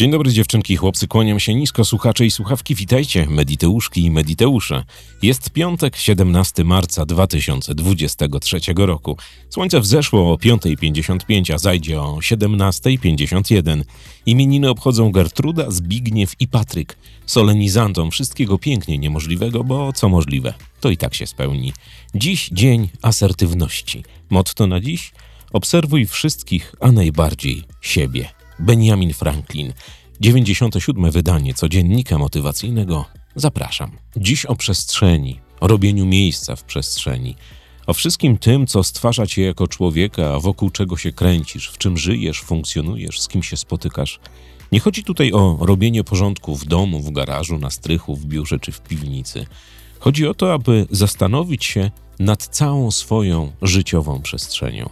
[0.00, 4.84] Dzień dobry dziewczynki chłopcy, kłaniam się nisko, słuchacze i słuchawki, witajcie, mediteuszki i mediteusze.
[5.22, 9.16] Jest piątek, 17 marca 2023 roku.
[9.50, 13.82] Słońce wzeszło o 5.55, a zajdzie o 17.51.
[14.26, 16.96] Imieniny obchodzą Gertruda, Zbigniew i Patryk.
[17.26, 21.72] Solenizantom wszystkiego pięknie niemożliwego, bo co możliwe, to i tak się spełni.
[22.14, 24.04] Dziś dzień asertywności.
[24.30, 25.12] Motto na dziś?
[25.52, 28.39] Obserwuj wszystkich, a najbardziej siebie.
[28.60, 29.72] Benjamin Franklin.
[30.20, 31.10] 97.
[31.10, 33.04] wydanie codziennika motywacyjnego.
[33.36, 33.90] Zapraszam.
[34.16, 37.36] Dziś o przestrzeni, o robieniu miejsca w przestrzeni,
[37.86, 42.40] o wszystkim tym, co stwarza cię jako człowieka, wokół czego się kręcisz, w czym żyjesz,
[42.40, 44.20] funkcjonujesz, z kim się spotykasz.
[44.72, 48.72] Nie chodzi tutaj o robienie porządku w domu, w garażu, na strychu, w biurze czy
[48.72, 49.46] w piwnicy.
[49.98, 54.90] Chodzi o to, aby zastanowić się nad całą swoją życiową przestrzenią.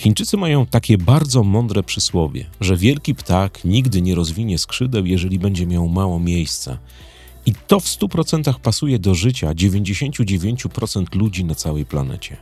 [0.00, 5.66] Chińczycy mają takie bardzo mądre przysłowie, że wielki ptak nigdy nie rozwinie skrzydeł, jeżeli będzie
[5.66, 6.78] miał mało miejsca.
[7.46, 12.36] I to w 100% pasuje do życia 99% ludzi na całej planecie.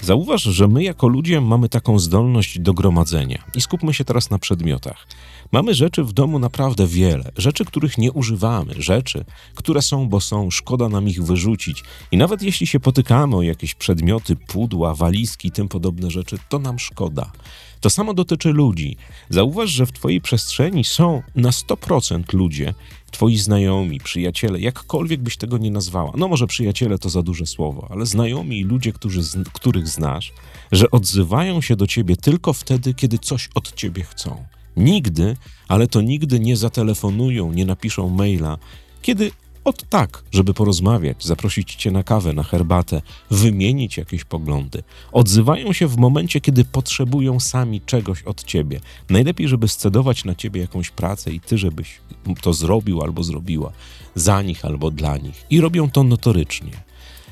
[0.00, 3.44] Zauważ, że my jako ludzie mamy taką zdolność do gromadzenia.
[3.54, 5.06] I skupmy się teraz na przedmiotach.
[5.52, 10.50] Mamy rzeczy w domu naprawdę wiele, rzeczy, których nie używamy, rzeczy, które są, bo są,
[10.50, 11.84] szkoda nam ich wyrzucić.
[12.12, 16.58] I nawet jeśli się potykamy o jakieś przedmioty, pudła, walizki i tym podobne rzeczy, to
[16.58, 17.32] nam szkoda.
[17.80, 18.96] To samo dotyczy ludzi.
[19.28, 22.74] Zauważ, że w Twojej przestrzeni są na 100% ludzie,
[23.10, 26.12] Twoi znajomi, przyjaciele, jakkolwiek byś tego nie nazwała.
[26.16, 29.20] No może przyjaciele to za duże słowo, ale znajomi i ludzie, którzy,
[29.52, 30.32] których znasz,
[30.72, 34.44] że odzywają się do Ciebie tylko wtedy, kiedy coś od Ciebie chcą.
[34.76, 35.36] Nigdy,
[35.68, 38.58] ale to nigdy nie zatelefonują, nie napiszą maila,
[39.02, 39.30] kiedy
[39.64, 44.82] od tak, żeby porozmawiać, zaprosić cię na kawę, na herbatę, wymienić jakieś poglądy.
[45.12, 48.80] Odzywają się w momencie, kiedy potrzebują sami czegoś od ciebie.
[49.10, 52.00] Najlepiej, żeby scedować na ciebie jakąś pracę i ty, żebyś
[52.40, 53.72] to zrobił albo zrobiła
[54.14, 55.44] za nich albo dla nich.
[55.50, 56.72] I robią to notorycznie.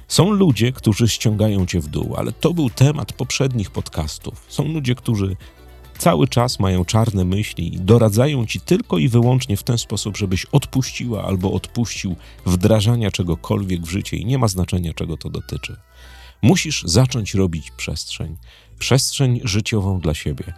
[0.09, 4.45] Są ludzie, którzy ściągają cię w dół, ale to był temat poprzednich podcastów.
[4.49, 5.37] Są ludzie, którzy
[5.99, 10.45] cały czas mają czarne myśli i doradzają ci tylko i wyłącznie w ten sposób, żebyś
[10.45, 12.17] odpuściła albo odpuścił
[12.47, 15.77] wdrażania czegokolwiek w życie i nie ma znaczenia, czego to dotyczy.
[16.43, 18.37] Musisz zacząć robić przestrzeń,
[18.79, 20.55] przestrzeń życiową dla siebie.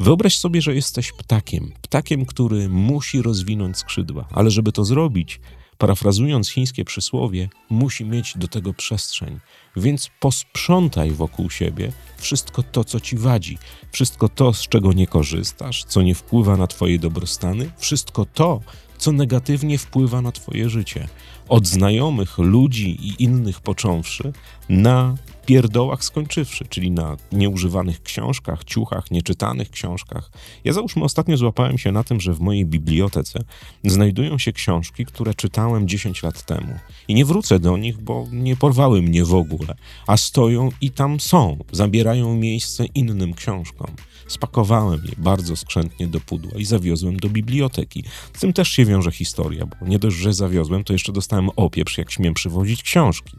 [0.00, 5.40] Wyobraź sobie, że jesteś ptakiem, ptakiem, który musi rozwinąć skrzydła, ale żeby to zrobić,
[5.78, 9.40] parafrazując chińskie przysłowie, musi mieć do tego przestrzeń.
[9.76, 13.58] Więc posprzątaj wokół siebie wszystko to, co ci wadzi,
[13.92, 18.60] wszystko to, z czego nie korzystasz, co nie wpływa na Twoje dobrostany, wszystko to,
[18.98, 21.08] co negatywnie wpływa na Twoje życie.
[21.48, 24.32] Od znajomych, ludzi i innych począwszy,
[24.68, 30.30] na pierdołach skończywszy, czyli na nieużywanych książkach, ciuchach, nieczytanych książkach.
[30.64, 33.44] Ja załóżmy ostatnio złapałem się na tym, że w mojej bibliotece
[33.84, 36.78] znajdują się książki, które czytałem 10 lat temu.
[37.08, 39.74] I nie wrócę do nich, bo nie porwały mnie w ogóle,
[40.06, 43.90] a stoją i tam są, zabierają miejsce innym książkom.
[44.26, 48.04] Spakowałem je bardzo skrzętnie do pudła i zawiozłem do biblioteki.
[48.36, 51.98] Z tym też się wiąże historia, bo nie dość, że zawiozłem, to jeszcze dostałem opieprz,
[51.98, 53.36] jak śmiem przywozić książki.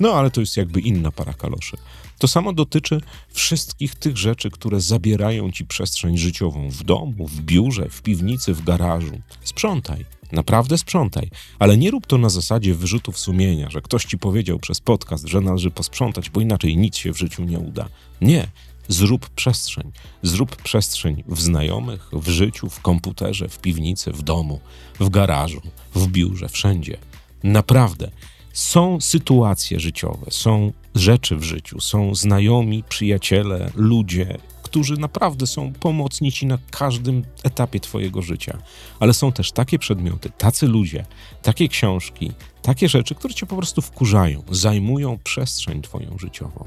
[0.00, 1.76] No ale to jest jakby inna para kaloszy.
[2.18, 7.88] To samo dotyczy wszystkich tych rzeczy, które zabierają ci przestrzeń życiową w domu, w biurze,
[7.90, 9.20] w piwnicy, w garażu.
[9.44, 10.04] Sprzątaj.
[10.32, 14.80] Naprawdę sprzątaj, ale nie rób to na zasadzie wyrzutów sumienia, że ktoś ci powiedział przez
[14.80, 17.88] podcast, że należy posprzątać, bo inaczej nic się w życiu nie uda.
[18.20, 18.48] Nie,
[18.88, 19.92] zrób przestrzeń.
[20.22, 24.60] Zrób przestrzeń w znajomych, w życiu, w komputerze, w piwnicy, w domu,
[25.00, 25.60] w garażu,
[25.94, 26.98] w biurze, wszędzie.
[27.42, 28.10] Naprawdę.
[28.60, 36.32] Są sytuacje życiowe, są rzeczy w życiu, są znajomi, przyjaciele, ludzie, którzy naprawdę są pomocni
[36.32, 38.58] ci na każdym etapie Twojego życia.
[39.00, 41.04] Ale są też takie przedmioty, tacy ludzie,
[41.42, 42.32] takie książki,
[42.62, 46.64] takie rzeczy, które Cię po prostu wkurzają, zajmują przestrzeń Twoją życiową.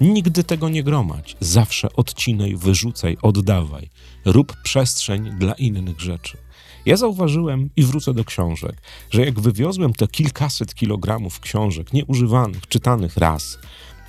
[0.00, 1.36] Nigdy tego nie gromadź.
[1.40, 3.90] Zawsze odcinaj, wyrzucaj, oddawaj.
[4.24, 6.38] Rób przestrzeń dla innych rzeczy.
[6.86, 13.16] Ja zauważyłem i wrócę do książek, że jak wywiozłem te kilkaset kilogramów książek nieużywanych, czytanych
[13.16, 13.58] raz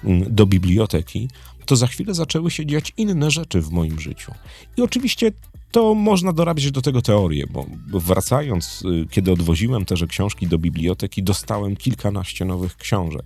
[0.03, 1.27] mm, do biblioteki,
[1.65, 4.31] to za chwilę zaczęły się dziać inne rzeczy w moim życiu.
[4.77, 5.31] I oczywiście
[5.71, 7.65] to można dorabiać do tego teorię, bo
[7.99, 13.25] wracając, y, kiedy odwoziłem te książki do biblioteki, dostałem kilkanaście nowych książek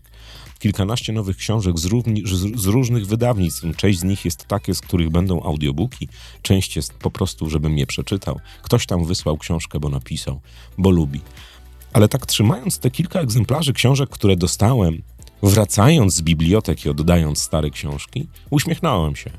[0.64, 2.24] kilkanaście nowych książek z, równi,
[2.56, 3.64] z, różnych wydawnictw.
[3.78, 6.08] Część z nich jest takie, z których będą audiobooki,
[6.42, 8.40] część jest po prostu, żebym je przeczytał.
[8.62, 10.42] Ktoś tam wysłał książkę, bo napisał,
[10.78, 11.22] bo lubi.
[11.94, 15.02] Ale tak trzymając te kilka egzemplarzy książek, które dostałem,
[15.44, 19.32] wracając z biblioteki, oddając stare książki, uśmiechnąłem się,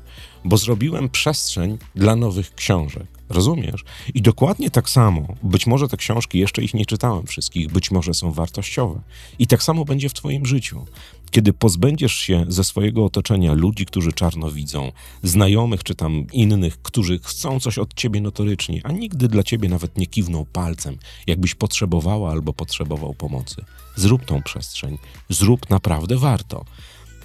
[0.43, 3.14] bo zrobiłem przestrzeń dla nowych książek.
[3.29, 3.83] Rozumiesz?
[4.13, 8.13] I dokładnie tak samo, być może te książki, jeszcze ich nie czytałem wszystkich, być może
[8.13, 9.01] są wartościowe.
[9.39, 10.85] I tak samo będzie w Twoim życiu.
[11.31, 14.91] Kiedy pozbędziesz się ze swojego otoczenia ludzi, którzy czarno widzą,
[15.23, 19.97] znajomych czy tam innych, którzy chcą coś od ciebie notorycznie, a nigdy dla ciebie nawet
[19.97, 20.97] nie kiwną palcem,
[21.27, 23.65] jakbyś potrzebowała albo potrzebował pomocy.
[23.95, 24.97] Zrób tą przestrzeń.
[25.29, 26.65] Zrób naprawdę warto.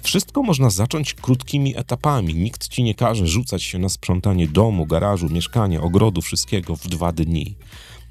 [0.03, 2.35] Wszystko można zacząć krótkimi etapami.
[2.35, 7.11] Nikt ci nie każe rzucać się na sprzątanie domu, garażu, mieszkania, ogrodu, wszystkiego w dwa
[7.11, 7.55] dni.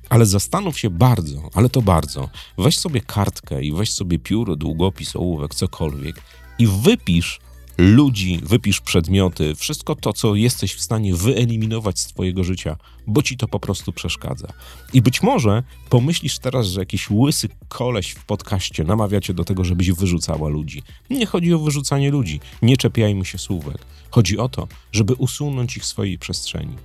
[0.08, 2.28] Ale zastanów się bardzo, ale to bardzo.
[2.58, 6.22] Weź sobie kartkę i weź sobie pióro, długopis, ołówek, cokolwiek
[6.58, 7.40] i wypisz
[7.80, 13.36] ludzi, wypisz przedmioty, wszystko to, co jesteś w stanie wyeliminować z Twojego życia, bo ci
[13.36, 14.48] to po prostu przeszkadza.
[14.92, 19.64] I być może pomyślisz teraz, że jakiś łysy koleś w podcaście namawia cię do tego,
[19.64, 20.82] żebyś wyrzucała ludzi.
[21.10, 23.78] Nie chodzi o wyrzucanie ludzi, nie czepiajmy się słówek.
[24.10, 26.76] Chodzi o to, żeby usunąć ich swojej przestrzeni.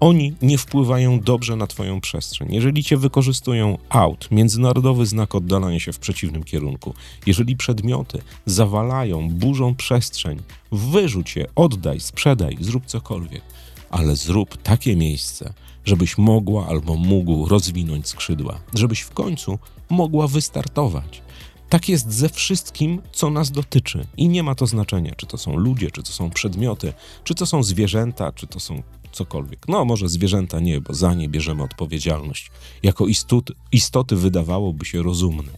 [0.00, 2.54] Oni nie wpływają dobrze na Twoją przestrzeń.
[2.54, 6.94] Jeżeli Cię wykorzystują out, międzynarodowy znak oddalania się w przeciwnym kierunku,
[7.26, 10.42] jeżeli przedmioty zawalają, burzą przestrzeń,
[10.72, 13.42] wyrzuć je, oddaj, sprzedaj, zrób cokolwiek,
[13.90, 15.52] ale zrób takie miejsce,
[15.84, 19.58] żebyś mogła albo mógł rozwinąć skrzydła, żebyś w końcu
[19.90, 21.22] mogła wystartować.
[21.68, 24.06] Tak jest ze wszystkim, co nas dotyczy.
[24.16, 26.92] I nie ma to znaczenia, czy to są ludzie, czy to są przedmioty,
[27.24, 28.82] czy to są zwierzęta, czy to są
[29.12, 29.68] cokolwiek.
[29.68, 32.50] No, może zwierzęta nie, bo za nie bierzemy odpowiedzialność.
[32.82, 35.52] Jako istot, istoty wydawałoby się rozumne.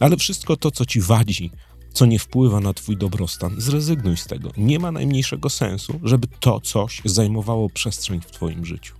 [0.00, 1.50] Ale wszystko to, co ci wadzi,
[1.92, 4.50] co nie wpływa na twój dobrostan, zrezygnuj z tego.
[4.56, 8.94] Nie ma najmniejszego sensu, żeby to coś zajmowało przestrzeń w twoim życiu.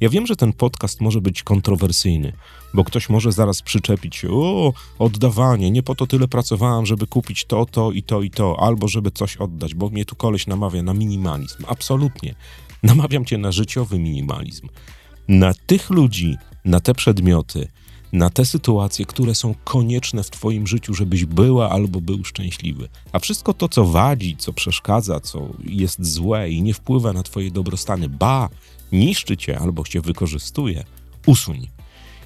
[0.00, 2.32] Ja wiem, że ten podcast może być kontrowersyjny,
[2.74, 7.44] bo ktoś może zaraz przyczepić się, o, oddawanie, nie po to tyle pracowałam, żeby kupić
[7.44, 10.82] to, to i to i to, albo żeby coś oddać, bo mnie tu koleś namawia
[10.82, 11.64] na minimalizm.
[11.66, 12.34] Absolutnie.
[12.82, 14.68] Namawiam cię na życiowy minimalizm.
[15.28, 17.68] Na tych ludzi, na te przedmioty,
[18.12, 22.88] na te sytuacje, które są konieczne w Twoim życiu, żebyś była albo był szczęśliwy.
[23.12, 27.50] A wszystko to, co wadzi, co przeszkadza, co jest złe i nie wpływa na Twoje
[27.50, 28.48] dobrostany, ba,
[28.92, 30.84] niszczy Cię albo Cię wykorzystuje,
[31.26, 31.68] usuń.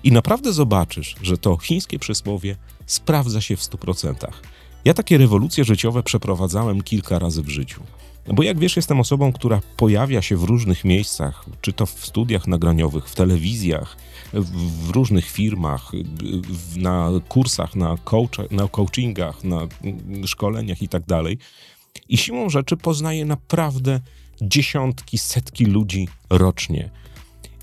[0.05, 4.15] I naprawdę zobaczysz, że to chińskie przysłowie sprawdza się w 100%.
[4.85, 7.83] Ja takie rewolucje życiowe przeprowadzałem kilka razy w życiu.
[8.27, 12.47] Bo jak wiesz, jestem osobą, która pojawia się w różnych miejscach, czy to w studiach
[12.47, 13.97] nagraniowych, w telewizjach,
[14.33, 15.93] w, różnych firmach,
[16.77, 19.61] na kursach, na, coach, na coachingach, na
[20.27, 21.39] szkoleniach i tak dalej.
[22.09, 24.01] I siłą rzeczy poznaję naprawdę
[24.43, 26.91] dziesiątki, setki ludzi rocznie.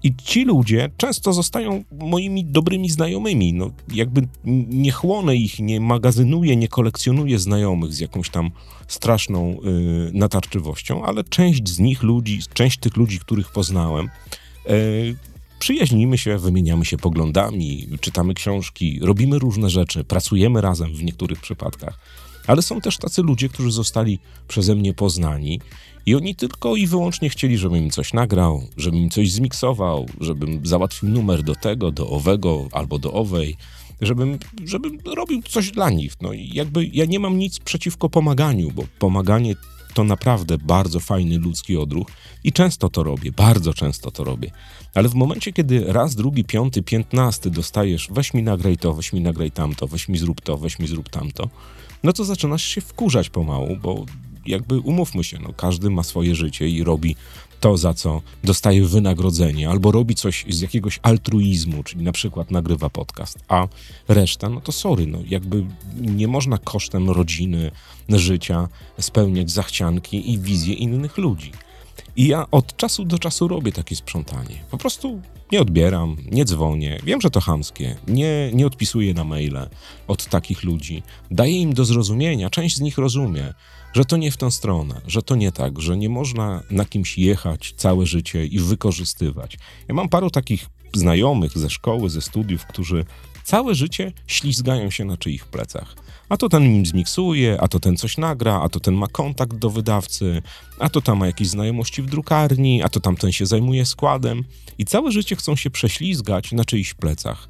[0.03, 3.53] I ci ludzie często zostają moimi dobrymi znajomymi.
[3.53, 4.27] No, jakby
[4.69, 8.51] nie chłonę ich, nie magazynuję, nie kolekcjonuję znajomych z jakąś tam
[8.87, 9.57] straszną
[10.09, 14.09] y, natarczywością, ale część z nich ludzi, część tych ludzi, których poznałem,
[14.69, 15.15] y,
[15.59, 21.99] przyjaźnimy się, wymieniamy się poglądami, czytamy książki, robimy różne rzeczy, pracujemy razem w niektórych przypadkach.
[22.47, 25.59] Ale są też tacy ludzie, którzy zostali przeze mnie poznani
[26.05, 30.65] i oni tylko i wyłącznie chcieli, żebym im coś nagrał, żebym im coś zmiksował, żebym
[30.65, 33.57] załatwił numer do tego, do owego albo do owej,
[34.01, 36.13] żebym, żebym robił coś dla nich.
[36.21, 39.55] No i jakby ja nie mam nic przeciwko pomaganiu, bo pomaganie
[39.93, 42.07] to naprawdę bardzo fajny ludzki odruch
[42.43, 44.51] i często to robię, bardzo często to robię.
[44.93, 49.21] Ale w momencie, kiedy raz, drugi, piąty, piętnasty dostajesz, weź mi nagraj to, weź mi
[49.21, 51.49] nagraj tamto, weź mi zrób to, weź mi zrób tamto,
[52.03, 54.05] no to zaczynasz się wkurzać pomału, bo
[54.45, 57.15] jakby umówmy się, no, każdy ma swoje życie i robi
[57.59, 62.89] to, za co dostaje wynagrodzenie, albo robi coś z jakiegoś altruizmu, czyli na przykład nagrywa
[62.89, 63.67] podcast, a
[64.07, 65.65] reszta, no to sorry, no jakby
[65.95, 67.71] nie można kosztem rodziny,
[68.09, 68.67] życia
[68.99, 71.51] spełniać zachcianki i wizje innych ludzi.
[72.15, 74.63] I ja od czasu do czasu robię takie sprzątanie.
[74.71, 75.21] Po prostu
[75.51, 76.99] nie odbieram, nie dzwonię.
[77.03, 77.95] Wiem, że to chamskie.
[78.07, 79.69] Nie, nie odpisuję na maile
[80.07, 81.03] od takich ludzi.
[81.31, 83.53] Daję im do zrozumienia, część z nich rozumie,
[83.93, 87.17] że to nie w tę stronę, że to nie tak, że nie można na kimś
[87.17, 89.57] jechać całe życie i wykorzystywać.
[89.87, 93.05] Ja mam paru takich znajomych ze szkoły, ze studiów, którzy
[93.51, 95.95] całe życie ślizgają się na czyich plecach.
[96.29, 99.55] A to ten im zmiksuje, a to ten coś nagra, a to ten ma kontakt
[99.57, 100.41] do wydawcy,
[100.79, 104.43] a to tam ma jakieś znajomości w drukarni, a to tamten się zajmuje składem.
[104.77, 107.49] I całe życie chcą się prześlizgać na czyichś plecach.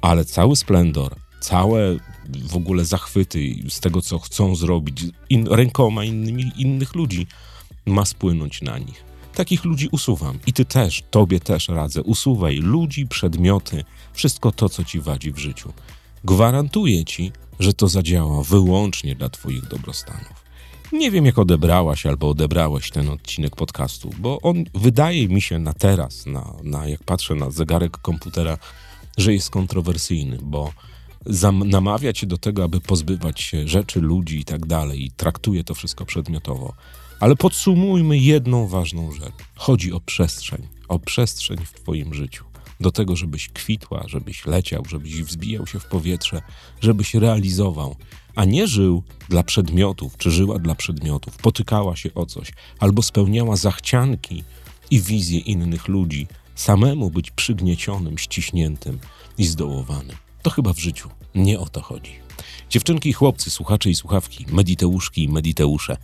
[0.00, 1.96] Ale cały splendor, całe
[2.28, 7.26] w ogóle zachwyty z tego, co chcą zrobić in, rękoma innymi, innych ludzi,
[7.86, 9.09] ma spłynąć na nich.
[9.34, 10.38] Takich ludzi usuwam.
[10.46, 12.02] I ty też, tobie też radzę.
[12.02, 15.72] Usuwaj ludzi, przedmioty, wszystko to, co ci wadzi w życiu.
[16.24, 20.40] Gwarantuję ci, że to zadziała wyłącznie dla Twoich dobrostanów.
[20.92, 25.72] Nie wiem, jak odebrałaś albo odebrałeś ten odcinek podcastu, bo on wydaje mi się na
[25.72, 28.58] teraz, na, na jak patrzę na zegarek komputera,
[29.18, 30.72] że jest kontrowersyjny, bo
[31.64, 35.74] namawia cię do tego, aby pozbywać się rzeczy, ludzi i tak dalej, i traktuje to
[35.74, 36.74] wszystko przedmiotowo.
[37.20, 39.34] Ale podsumujmy jedną ważną rzecz.
[39.54, 42.44] Chodzi o przestrzeń, o przestrzeń w Twoim życiu.
[42.80, 46.42] Do tego, żebyś kwitła, żebyś leciał, żebyś wzbijał się w powietrze,
[46.80, 47.96] żebyś realizował,
[48.34, 53.56] a nie żył dla przedmiotów, czy żyła dla przedmiotów, potykała się o coś, albo spełniała
[53.56, 54.44] zachcianki
[54.90, 58.98] i wizje innych ludzi, samemu być przygniecionym, ściśniętym
[59.38, 60.16] i zdołowanym.
[60.42, 62.12] To chyba w życiu nie o to chodzi.
[62.70, 65.96] Dziewczynki i chłopcy, słuchacze i słuchawki, mediteuszki i mediteusze.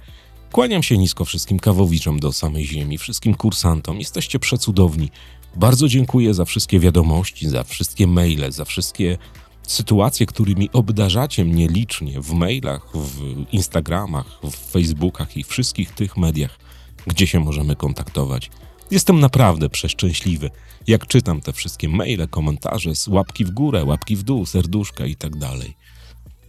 [0.53, 3.99] Kłaniam się nisko wszystkim kawowiczom do samej ziemi, wszystkim kursantom.
[3.99, 5.11] Jesteście przecudowni.
[5.57, 9.19] Bardzo dziękuję za wszystkie wiadomości, za wszystkie maile, za wszystkie
[9.63, 16.59] sytuacje, którymi obdarzacie mnie licznie w mailach, w Instagramach, w Facebookach i wszystkich tych mediach,
[17.07, 18.51] gdzie się możemy kontaktować.
[18.91, 20.51] Jestem naprawdę przeszczęśliwy,
[20.87, 25.37] jak czytam te wszystkie maile, komentarze łapki w górę, łapki w dół, serduszka i tak
[25.37, 25.77] dalej.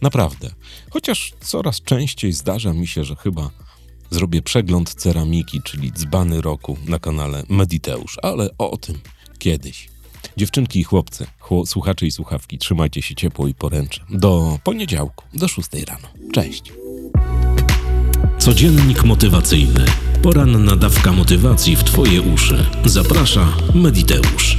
[0.02, 0.50] Naprawdę.
[0.90, 3.50] Chociaż coraz częściej zdarza mi się, że chyba
[4.10, 8.98] zrobię przegląd ceramiki, czyli dzbany roku na kanale Mediteusz, ale o tym
[9.38, 9.88] kiedyś.
[10.36, 14.00] Dziewczynki i chłopcy, chło- słuchacze i słuchawki, trzymajcie się ciepło i poręcze.
[14.10, 16.08] Do poniedziałku, do 6 rano.
[16.32, 16.72] Cześć.
[18.38, 19.84] Codziennik motywacyjny.
[20.22, 22.66] Poranna dawka motywacji w Twoje uszy.
[22.84, 24.58] Zaprasza Mediteusz.